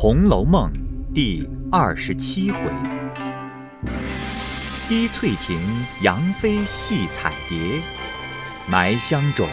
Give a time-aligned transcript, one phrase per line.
[0.00, 0.72] 红楼梦》
[1.12, 2.60] 第二十七回：
[4.88, 5.60] 滴翠亭
[6.04, 7.82] 杨妃戏彩蝶，
[8.70, 9.48] 埋香冢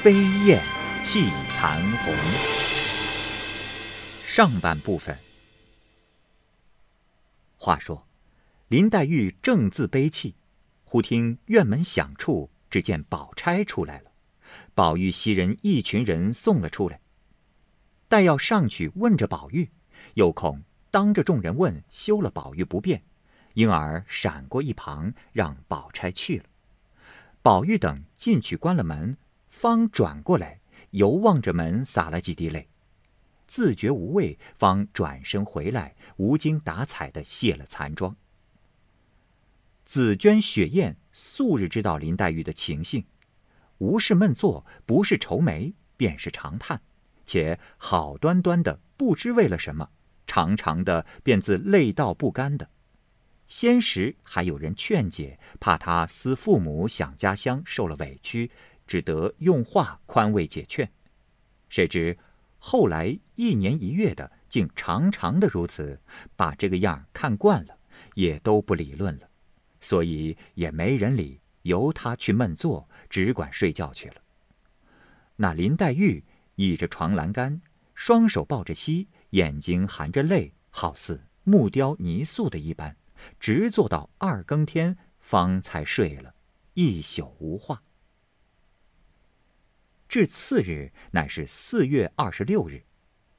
[0.00, 0.14] 飞
[0.46, 0.62] 燕
[1.02, 2.14] 泣残红。
[4.24, 5.14] 上半部分。
[7.58, 8.06] 话说，
[8.68, 10.36] 林黛玉正自悲泣，
[10.84, 14.12] 忽听院门响处，只见宝钗出来了。
[14.74, 17.02] 宝玉袭人一群人送了出来。
[18.08, 19.70] 待要上去问着宝玉，
[20.14, 23.02] 又恐当着众人问休了宝玉不便，
[23.54, 26.44] 因而闪过一旁，让宝钗去了。
[27.40, 29.16] 宝玉等进去关了门，
[29.48, 32.68] 方转过来，犹望着门洒了几滴泪，
[33.44, 38.14] 自觉无味，方转身回来，无精打采的卸了残妆。
[39.84, 43.04] 紫鹃、雪雁素日知道林黛玉的情性，
[43.78, 46.80] 无事闷坐，不是愁眉，便是长叹。
[47.24, 49.90] 且好端端的，不知为了什么，
[50.32, 52.70] 长长的便自累到不甘的。
[53.46, 58.50] 先时还有人劝解，怕他思父母想家乡，受了委屈，
[58.86, 60.90] 只得用话宽慰解劝。
[61.68, 62.16] 谁知
[62.58, 66.00] 后来一年一月的，竟长长的如此，
[66.34, 67.76] 把这个样看惯了，
[68.14, 69.28] 也都不理论了，
[69.82, 74.14] 所以也没人理，由他去闷坐，只管睡觉去了。
[75.36, 76.24] 那林黛玉。
[76.56, 77.62] 倚着床栏杆，
[77.94, 82.96] 双手抱着膝，眼睛含着泪，好似木雕泥塑的一般，
[83.38, 86.34] 直坐到二更天方才睡了，
[86.74, 87.82] 一宿无话。
[90.08, 92.84] 至次日，乃是四月二十六日。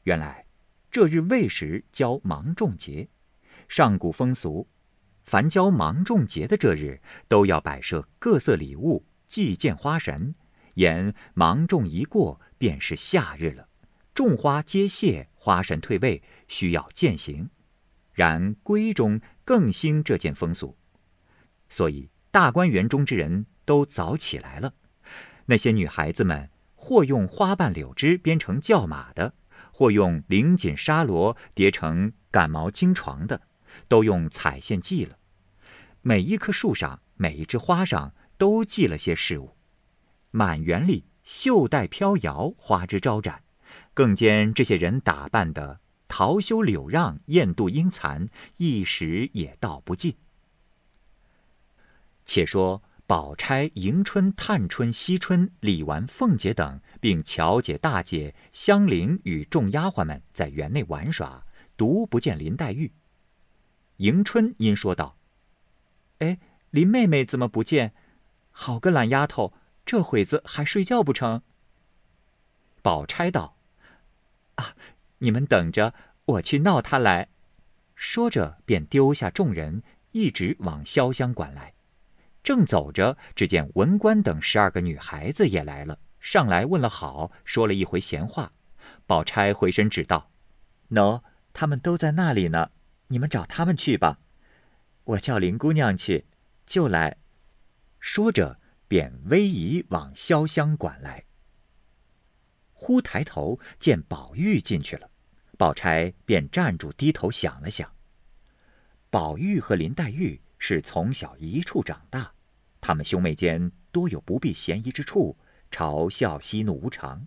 [0.04, 0.48] 原来
[0.90, 3.10] 这日未时交芒种节，
[3.70, 4.68] 上古风俗，
[5.22, 10.34] 凡交芒种节的这日，都要摆设各色礼物，祭见花神。
[10.74, 13.70] 言芒种一过，便是夏日了，
[14.14, 17.50] 种花皆谢，花神退位，需要践行。
[18.14, 20.78] 然闺中更兴这件风俗，
[21.68, 24.76] 所以大观园中之人都早起来了。
[25.48, 29.34] 那些女孩子们，或用花瓣柳枝编成轿马的，
[29.72, 33.42] 或用绫锦纱罗叠成赶毛巾床的，
[33.88, 35.18] 都用彩线系了。
[36.02, 39.58] 每一棵树上，每一枝花上，都系了些事物。
[40.30, 43.43] 满园里袖带飘摇，花枝招展，
[43.94, 48.28] 更见这些人打扮的桃羞柳让，艳妒英残，
[48.58, 50.16] 一时也道不尽。
[52.26, 61.46] 且说宝钗、迎春、探春、惜春、李纨、凤姐等，并巧姐、大姐、香菱与众丫鬟们在园内玩耍，
[61.76, 62.92] 独不见林黛玉。
[63.98, 65.18] 迎春因说道
[66.20, 66.40] ：“哎，
[66.72, 67.94] 林妹妹怎么不见？
[68.52, 69.54] 好个懒丫头！”
[69.86, 71.42] 这会子还睡觉不成？
[72.82, 73.58] 宝钗道
[74.56, 74.76] ：“啊，
[75.20, 75.94] 你们等着，
[76.26, 77.30] 我去闹他来。”
[77.96, 81.74] 说着，便丢下众人，一直往潇湘馆来。
[82.44, 88.52] 正走着，只见文官等十二个女孩子也来了，上来问了好，说了一回闲话。
[89.06, 90.32] 宝钗回身指道
[90.92, 91.22] ：“喏，
[91.54, 92.72] 他们都在那里呢，
[93.08, 94.20] 你们找他们去吧。
[95.04, 96.26] 我叫林姑娘去，
[96.66, 97.18] 就来。”
[98.00, 98.60] 说着。
[98.86, 101.24] 便微移往潇湘馆来。
[102.84, 105.10] 忽抬头见宝玉进去了，
[105.58, 107.90] 宝钗便站住，低头想了想。
[109.10, 112.34] 宝玉和林黛玉是从小一处长大，
[112.82, 115.38] 他们兄妹间多有不避嫌疑之处，
[115.72, 117.26] 嘲笑嬉怒无常。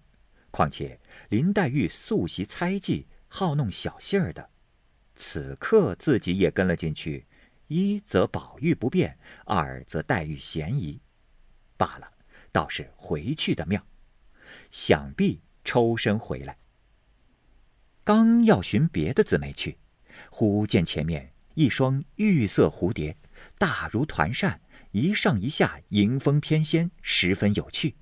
[0.50, 1.00] 况且
[1.30, 4.50] 林黛玉素习猜忌，好弄小性儿的，
[5.14, 7.26] 此刻自己也跟了进去，
[7.68, 11.00] 一则宝玉不便，二则黛玉嫌疑。
[11.78, 12.12] 罢了，
[12.52, 13.82] 倒是回去的妙。
[14.70, 16.56] 想必抽身回来，
[18.04, 19.78] 刚要寻别的姊妹去，
[20.30, 23.18] 忽见前面一双玉色蝴蝶，
[23.58, 24.60] 大如团扇，
[24.92, 27.96] 一上一下，迎风翩跹，十分有趣。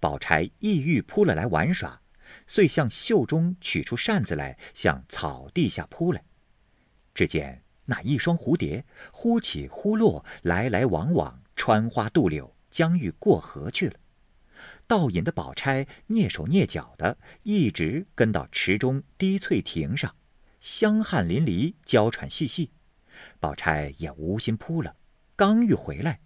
[0.00, 2.02] 宝钗意欲扑了来玩耍，
[2.48, 6.24] 遂向袖中取出扇子来，向草地下扑来。
[7.14, 12.52] 只见那一双蝴蝶忽起忽落，来来往往，穿花渡柳。
[12.70, 13.94] 将欲过河去了，
[14.88, 20.16] 倒引的宝钗蹑手蹑脚的，一直跟到池中滴翠亭上，
[20.60, 22.72] 香汗淋漓，娇喘细细。
[23.38, 24.96] 宝钗也无心扑了，
[25.36, 26.20] 刚欲回来，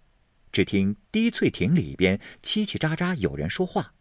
[0.51, 3.93] 只听滴翠亭里边叽叽喳喳有人说话。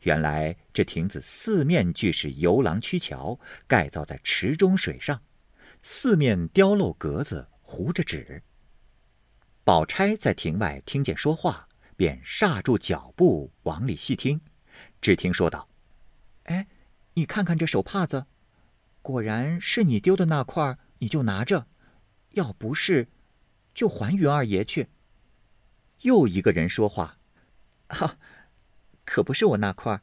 [0.00, 3.38] 原来这亭子四面俱是游廊曲桥，
[3.68, 5.22] 盖造在池中水上，
[5.82, 8.42] 四面雕镂格子，糊着纸。
[9.62, 14.40] 宝钗在亭外听见说话，便刹住脚步往里细听。
[15.00, 15.68] 只听说道
[16.44, 16.66] ：“哎，
[17.14, 18.26] 你看看这手帕子。”
[19.02, 21.66] 果然是你丢的那块，你就拿着；
[22.30, 23.08] 要不是，
[23.74, 24.88] 就还云二爷去。”
[26.00, 27.18] 又一个人说话
[27.88, 28.16] ：“哈，
[29.04, 30.00] 可不是我那块，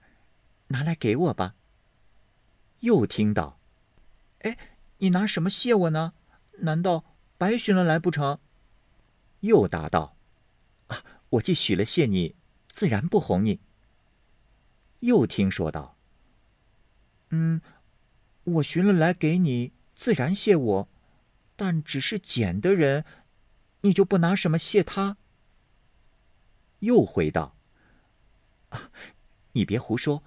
[0.68, 1.56] 拿来给我吧。”
[2.82, 3.60] 又听到
[4.42, 4.58] ：“哎，
[5.00, 6.14] 你拿什么谢我呢？
[6.60, 8.40] 难道白寻了来不成？”
[9.42, 10.16] 又答道
[10.90, 12.36] ：“啊，我既许了谢你，
[12.70, 13.60] 自然不哄你。”
[15.02, 15.98] 又听说道
[17.32, 17.62] ：“嗯，
[18.44, 20.88] 我寻了来给你，自然谢我；
[21.56, 23.04] 但只是捡的人，
[23.82, 25.18] 你就不拿什么谢他。”
[26.80, 27.56] 又回道
[28.70, 28.92] ：“啊，
[29.54, 30.24] 你别胡说，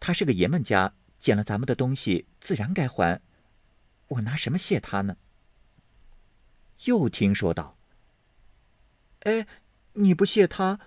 [0.00, 3.20] 他是个爷们家。”捡了咱们的东西，自然该还。
[4.08, 5.16] 我拿什么谢他呢？
[6.84, 7.76] 又听说道
[9.24, 9.46] ：“哎，
[9.96, 10.78] 你不谢他，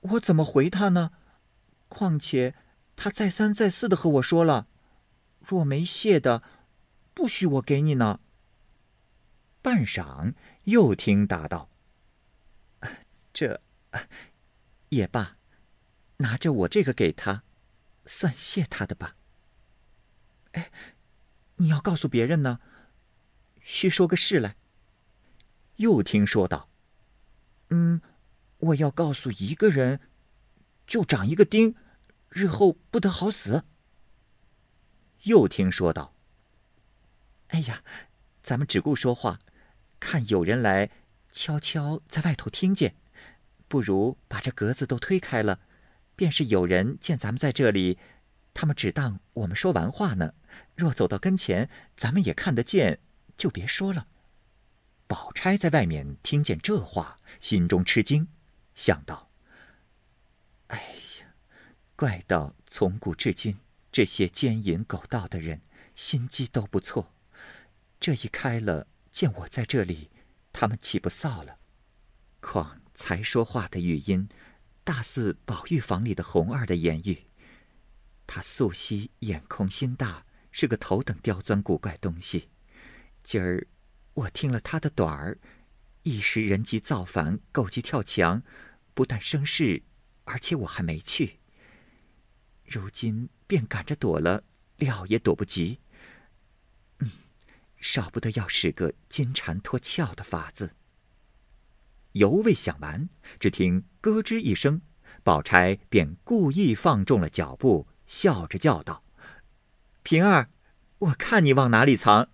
[0.00, 1.12] 我怎么回他呢？
[1.88, 2.54] 况且
[2.96, 4.68] 他再三再四的和我说了，
[5.40, 6.42] 若没谢的，
[7.14, 8.20] 不许我给你呢。”
[9.60, 10.34] 半晌，
[10.64, 11.70] 又听答道
[13.32, 13.60] ：“这
[14.90, 15.36] 也罢，
[16.18, 17.42] 拿着我这个给他，
[18.06, 19.14] 算谢他的吧。”
[20.52, 20.70] 哎，
[21.56, 22.60] 你要告诉别人呢？
[23.60, 24.56] 须说个事来。
[25.76, 26.68] 又听说道
[27.70, 28.00] ：“嗯，
[28.58, 30.00] 我要告诉一个人，
[30.86, 31.74] 就长一个钉，
[32.28, 33.64] 日后不得好死。”
[35.24, 36.14] 又听说道
[37.48, 37.82] ：“哎呀，
[38.42, 39.38] 咱们只顾说话，
[40.00, 40.90] 看有人来，
[41.30, 42.94] 悄悄在外头听见，
[43.68, 45.60] 不如把这格子都推开了，
[46.16, 47.98] 便是有人见咱们在这里。”
[48.54, 50.34] 他们只当我们说完话呢。
[50.74, 52.98] 若走到跟前，咱们也看得见，
[53.36, 54.08] 就别说了。
[55.06, 58.26] 宝钗在外面听见这话，心中吃惊，
[58.78, 59.28] 想到
[60.68, 60.78] ：“哎
[61.18, 61.34] 呀，
[61.96, 63.58] 怪道从古至今，
[63.90, 65.62] 这些奸淫狗盗的人
[65.96, 67.12] 心机都不错。
[67.98, 70.12] 这一开了，见我在这里，
[70.52, 71.58] 他们岂不臊了？
[72.38, 74.28] 况才说话的语音，
[74.84, 77.24] 大似宝玉房里的红儿的言语。”
[78.28, 82.50] 他素汐眼空心大，是个头等刁钻古怪东西。
[83.24, 83.66] 今儿
[84.14, 85.38] 我听了他的短儿，
[86.04, 88.44] 一时人急造反，狗急跳墙，
[88.98, 89.84] 不但生事，
[90.24, 91.38] 而且我还没去。
[92.64, 94.42] 如今便赶着躲了，
[94.78, 95.78] 料也躲不及。
[96.98, 97.08] 嗯，
[97.76, 100.74] 少不得要使个金蝉脱壳的法子。
[102.14, 103.08] 犹未想完，
[103.38, 104.82] 只听咯吱一声，
[105.22, 107.86] 宝钗便故意放重了脚步。
[108.04, 109.04] 笑着叫道
[110.02, 110.50] ：“平儿，
[110.98, 112.30] 我看你往哪里藏？”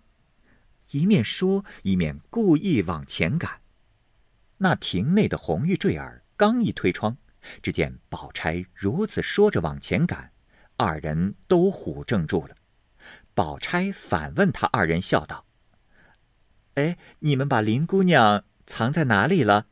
[0.92, 3.60] 一面说，一面故意往前赶。
[4.56, 7.16] 那亭内的红玉坠儿刚一推窗，
[7.62, 10.32] 只见宝钗如此说着往前赶，
[10.76, 12.56] 二人都唬怔住了。
[13.34, 15.44] 宝钗反问他二人，笑道
[16.74, 19.66] ：“哎，你们把林姑娘藏在哪里了？”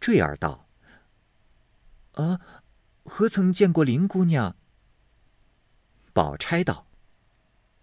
[0.00, 0.68] 坠儿道
[2.12, 2.40] ：“啊。”
[3.02, 4.54] 何曾见过林姑娘？
[6.12, 6.86] 宝钗道：“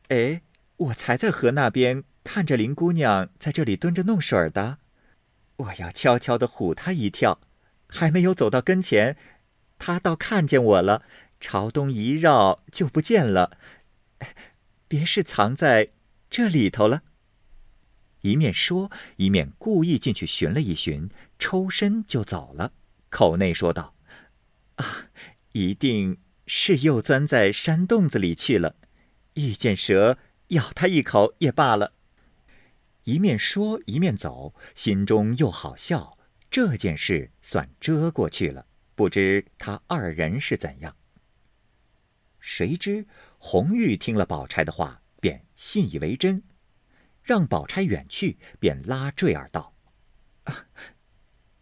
[0.07, 0.43] 哎，
[0.77, 4.77] 我才在河那边看着林姑娘在这里蹲着弄水的，
[5.57, 7.39] 我要悄悄的唬他一跳，
[7.87, 9.17] 还没有走到跟前，
[9.79, 11.03] 他倒看见我了，
[11.39, 13.57] 朝东一绕就不见了，
[14.87, 15.89] 别是藏在
[16.29, 17.03] 这里头了。”
[18.21, 22.73] 一面说，一面故意进去寻了一寻，抽身就走了，
[23.09, 23.95] 口内说道。
[24.75, 25.09] 啊，
[25.53, 28.75] 一定是又钻在山洞子里去了，
[29.35, 30.17] 遇见蛇
[30.49, 31.93] 咬他一口也罢了。
[33.07, 36.17] 一面说一面走，心中又好笑，
[36.51, 38.67] 这件事算遮过去了。
[38.95, 40.93] 不知他二人是怎样？
[42.41, 46.43] 谁知红玉听了宝钗的话，便信以为真，
[47.23, 49.73] 让宝钗远去，便拉坠儿道：“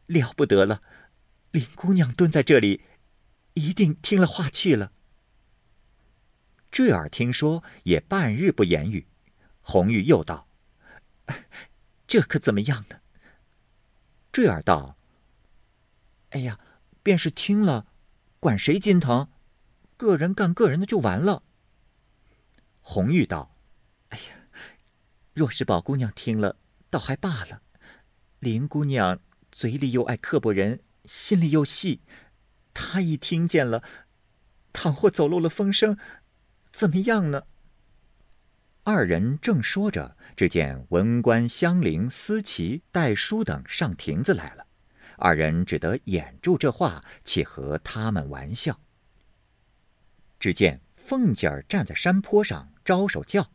[0.08, 0.82] 了不得了，
[1.52, 2.82] 林姑娘蹲在这里。”
[3.54, 4.94] 一定听了话去了。
[6.72, 9.06] 坠儿听说，也半日不言语。
[9.62, 10.45] 红玉又道
[12.08, 13.00] ：“这可怎么样呢？”
[14.32, 14.98] 坠儿道
[16.32, 16.60] ：“哎呀，
[17.02, 17.88] 便是听了，
[18.40, 19.30] 管谁心疼？
[19.98, 21.44] 个人干个人的就完了。”
[22.82, 23.56] 红玉道
[24.10, 24.24] ：“哎呀，
[25.34, 26.58] 若是宝姑娘听了，
[26.90, 27.62] 倒还罢了。
[28.40, 29.20] 林姑娘
[29.52, 32.02] 嘴里又爱刻薄人，心里又细。”
[32.78, 33.82] 她一听见了，
[34.74, 35.98] 倘或走漏了风声，
[36.74, 37.48] 怎么样呢？
[38.88, 44.68] 二人正说着，只见文官、香菱、思琪、戴叔等上亭子来了。
[45.18, 48.80] 二人只得掩住这话，且和他们玩笑。
[50.40, 53.50] 只见凤姐儿站在山坡上，招手叫。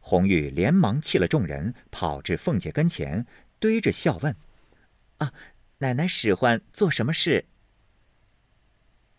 [0.00, 3.24] 红玉连忙弃了众人，跑至凤姐跟前，
[3.58, 4.36] 堆着笑问
[5.16, 5.32] ：“啊，
[5.78, 7.46] 奶奶使唤做什么事？”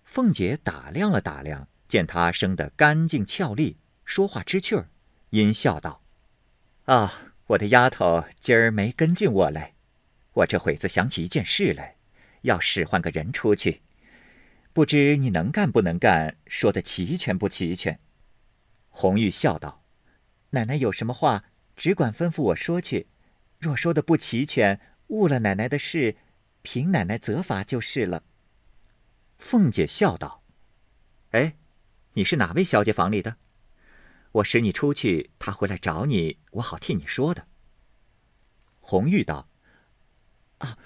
[0.06, 4.90] 凤姐打量了打量，见她生得干净俏丽，说话知趣儿，
[5.30, 6.02] 因笑道
[6.86, 9.76] ：“啊，我的丫头今儿没跟进我来，
[10.34, 11.98] 我这会子想起一件事来，
[12.42, 13.82] 要使唤个人出去，
[14.74, 18.00] 不知你能干不能干，说的齐全不齐全？”
[18.90, 19.84] 红玉笑道。
[20.52, 21.46] 奶奶有什么话，
[21.76, 23.08] 只管吩咐我说去。
[23.60, 26.16] 若说的不齐全，误了奶奶的事，
[26.64, 28.24] 凭奶奶责罚就是了。
[29.38, 30.44] 凤姐笑道
[31.32, 31.56] ：“哎，
[32.14, 33.38] 你是哪位小姐房里的？
[34.32, 37.48] 我使你出去，他回来找你，我好替你说的。”
[38.80, 39.50] 红玉道
[40.60, 40.78] ：“啊，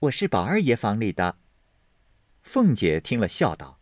[0.00, 1.38] 我是宝二爷房里的。”
[2.42, 3.80] 凤姐听了，笑道：“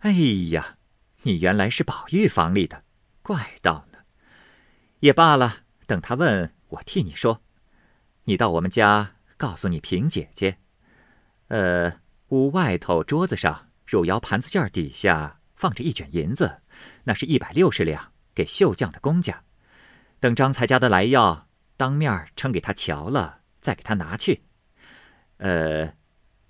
[0.00, 0.12] 哎
[0.50, 0.78] 呀，
[1.22, 2.84] 你原来是宝玉房里的。”
[3.22, 3.98] 怪道呢，
[5.00, 5.64] 也罢了。
[5.86, 7.42] 等他问我替你说，
[8.24, 10.58] 你到我们家告诉你平姐姐，
[11.48, 16.62] 呃，屋外头桌子上汝窑盘子件底下放着一卷银子，
[17.02, 19.42] 那是一百六十两，给绣匠的公家。
[20.20, 24.44] 等张才家的来要，当面称给他瞧了，再给他拿去。
[25.38, 25.94] 呃，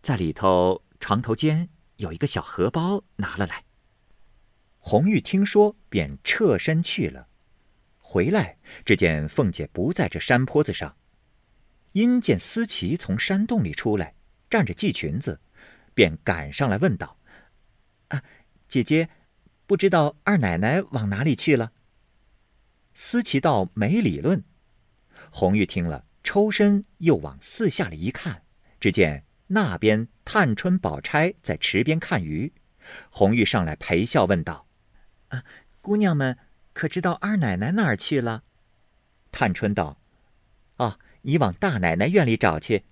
[0.02, 3.64] 在里头床头间有一个小荷包，拿了来。
[4.78, 7.28] 红玉听说，便侧身去了。
[7.96, 10.98] 回来，只见凤姐不在这山坡子上，
[11.92, 14.16] 因见思琪从山洞里出来，
[14.50, 15.40] 站着系裙子，
[15.94, 17.18] 便赶上来问道
[18.08, 18.22] ：“啊，
[18.68, 19.08] 姐姐，
[19.66, 21.72] 不知道二奶奶往哪里去了？”
[22.94, 24.44] 思琪道：“没理论。”
[25.32, 28.42] 红玉听了，抽身又往四下里一看，
[28.78, 32.52] 只见那边探春、宝钗在池边看鱼。
[33.10, 34.66] 红玉上来陪笑问道。
[35.28, 35.44] 啊，
[35.80, 36.38] 姑娘们
[36.72, 38.44] 可知道二奶奶哪儿去了？
[39.32, 40.00] 探春道
[40.76, 42.84] ：“啊，你往大奶奶院里找去。”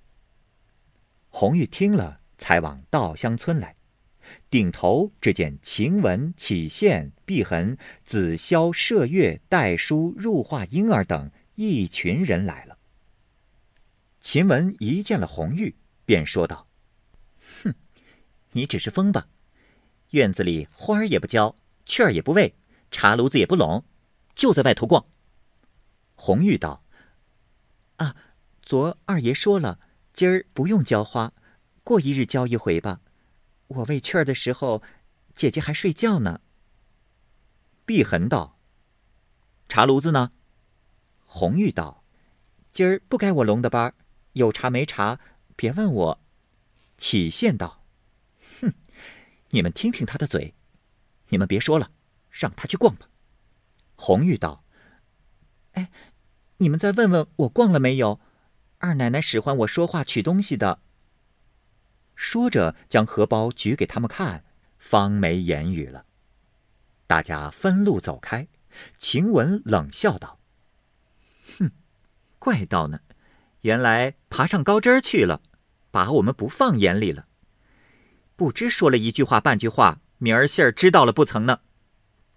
[1.31, 3.76] 红玉听了，才往稻香村来，
[4.51, 12.79] 顶头只见晴雯、启宪、碧痕、紫霄、麝月、黛书、入画婴儿等一群人来了。
[14.21, 16.69] 晴雯一见了红玉，便说道
[17.63, 17.75] ：“哼，
[18.53, 19.29] 你只是疯吧？
[20.11, 21.57] 院子里花儿也不浇。”
[21.89, 22.57] 雀儿也不喂，
[22.91, 23.85] 茶炉子也不拢，
[24.35, 25.07] 就在外头逛。
[26.17, 26.83] 红玉道
[27.99, 28.17] ：“啊，
[28.61, 29.79] 昨二爷说了，
[30.13, 31.33] 今儿不用浇花，
[31.85, 33.03] 过一日浇一回吧。
[33.69, 34.83] 我喂雀儿的时候，
[35.35, 36.41] 姐姐还睡觉呢。”
[37.85, 38.59] 碧痕道
[39.69, 40.33] ：“茶炉子呢？”
[41.27, 42.05] 红玉道
[42.73, 43.95] ：“今儿不该我龙的班，
[44.33, 45.19] 有茶没茶，
[45.57, 46.21] 别问我。”
[46.97, 47.85] 启宪道
[48.61, 48.73] ：“哼，
[49.51, 50.55] 你们听听他的嘴。”
[51.31, 51.91] 你们别说了，
[52.31, 53.09] 让他去逛吧。
[53.97, 54.63] 红玉道
[55.75, 55.91] ：“哎，
[56.59, 58.21] 你们再问问我逛了没有？
[58.79, 60.81] 二奶奶使唤我说话取东西的。”
[62.17, 64.45] 说着，将荷包举给他们看，
[64.79, 66.07] 方没言语了。
[67.07, 68.49] 大家分路走开。
[68.99, 70.41] 晴雯冷笑道
[71.59, 71.71] ：“哼，
[72.41, 73.01] 怪道呢，
[73.61, 75.41] 原来爬上高枝儿去了，
[75.91, 77.29] 把我们不放眼里了。
[78.35, 81.61] 不知说了一句话半句话。”明儿信儿知道了不曾呢，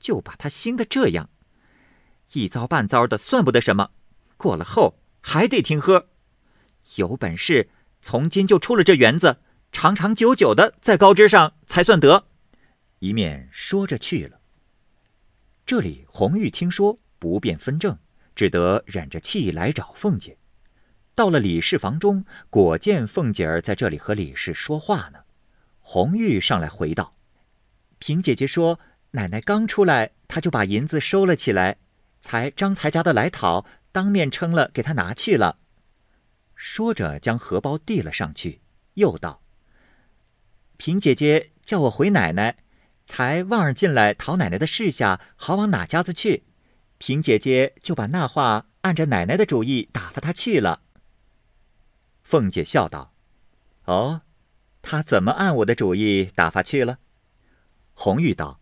[0.01, 1.29] 就把他兴得这样，
[2.33, 3.91] 一遭半遭的算不得什么，
[4.35, 6.09] 过了后还得听喝。
[6.95, 7.69] 有本事
[8.01, 9.37] 从今就出了这园子，
[9.71, 12.25] 长长久久的在高枝上才算得。
[12.99, 14.39] 一面说着去了。
[15.65, 17.97] 这里红玉听说不便分证，
[18.35, 20.37] 只得忍着气来找凤姐。
[21.15, 25.19] 到了李氏房中，果见凤姐儿在这里和李氏说话呢。
[25.79, 27.15] 红玉上来回道。
[27.99, 28.79] 平姐姐说
[29.11, 31.77] ：“奶奶刚出来，她就把银子收了起来，
[32.21, 35.59] 才张才家的来讨，当面称了，给她拿去了。”
[36.55, 38.61] 说着，将荷包递了上去，
[38.93, 39.41] 又道
[40.79, 42.55] ：“平姐姐叫我回奶奶，
[43.05, 46.45] 才望儿进来讨奶奶的事下，好往哪家子去。
[46.97, 50.83] 平姐姐就把那话按着奶奶的主意打发他去了。”
[52.23, 53.13] 凤姐笑道
[53.83, 54.21] ：“哦，
[54.81, 56.99] 他怎么按我的主意打发去了？”
[57.93, 58.61] 红玉道：“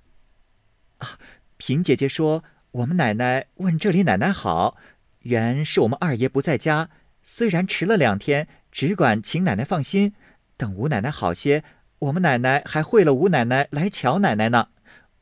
[0.98, 1.20] 啊，
[1.58, 4.76] 平姐姐说，我们奶奶问这里奶奶好，
[5.20, 6.90] 原是我们二爷不在家，
[7.22, 10.16] 虽然迟了两天，只管请奶奶放心。
[10.58, 11.64] 等吴奶奶好些，
[12.00, 14.70] 我们奶奶还会了吴奶奶来瞧奶奶呢。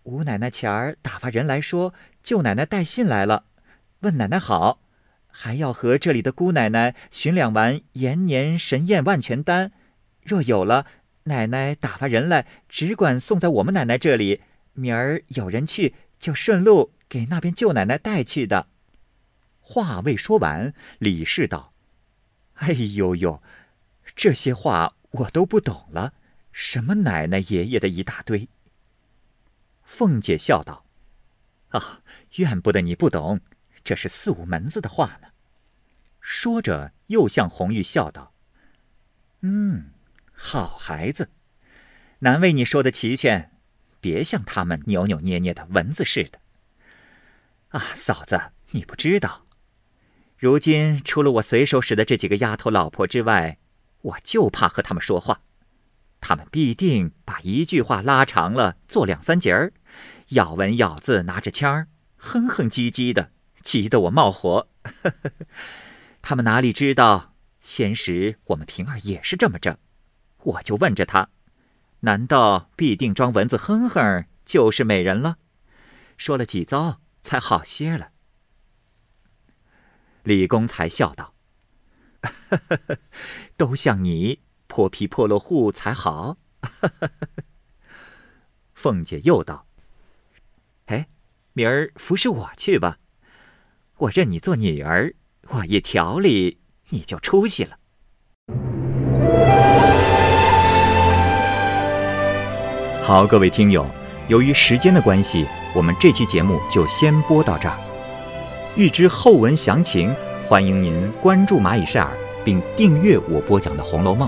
[0.04, 3.46] 吴奶奶前儿打发人来说，舅奶奶带信来了，
[4.02, 4.82] 问奶奶好，
[5.28, 9.72] 还要和这里的姑奶奶寻两丸延年神验万全丹，
[10.24, 10.86] 若有了。”
[11.28, 14.42] 奶奶打发人来，只管送在我们奶奶这里。
[14.74, 18.68] 明儿有人去，就顺路给那边舅奶奶带去的。”
[19.60, 21.74] 话未说完，李氏道
[22.62, 23.42] ：“哎呦呦，
[24.16, 26.14] 这些话我都不懂了，
[26.58, 28.48] 什么奶奶爷爷的一大堆。”
[29.84, 30.86] 凤姐笑道
[31.70, 32.02] ：“啊，
[32.38, 33.42] 怨不得你不懂，
[33.84, 35.28] 这是四五门子的话呢。”
[36.22, 38.34] 说着，又向红玉笑道
[39.42, 39.92] ：“嗯，
[40.34, 41.30] 好孩子，
[42.20, 43.52] 难为你说的齐全，
[44.00, 46.40] 别像他们扭扭捏捏的蚊子似的。
[47.68, 49.46] 啊，嫂子，你不知道，
[50.38, 53.58] 如今除了我随手使的这几个丫头老婆之外，
[54.02, 55.42] 我就怕和他们说话，
[56.28, 59.74] 他们必定把一句话拉长了做两三节儿，
[60.30, 63.30] 咬文咬字，拿着签儿，哼哼唧唧的，
[63.62, 64.68] 急得我冒火。
[66.24, 69.78] 他们哪里知道，先时我们平儿也是这么着。
[70.42, 71.30] 我就问着他，
[72.00, 75.38] 难道必定装蚊子哼哼就是美人了？
[76.18, 78.10] 说了几遭才好些了。
[80.24, 81.36] 李公才笑道
[83.56, 86.38] ：“都像你破皮破落户才好。
[88.74, 89.66] ”凤姐又道
[90.88, 91.08] ：“哎，
[91.54, 92.98] 明儿服侍我去吧，
[93.98, 95.14] 我认你做女儿。”
[95.50, 96.58] 我一调理，
[96.90, 97.78] 你就出息了。
[103.04, 103.88] 好，各位听友，
[104.28, 105.46] 由于时间的关系，
[105.76, 107.78] 我们这期节目就先播到这儿。
[108.76, 110.16] 欲知后文详情，
[110.48, 114.28] 欢迎您关注蚂蚁晒尔，并订阅我播讲的《红楼梦》。